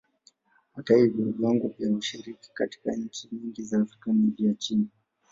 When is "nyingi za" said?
3.31-3.81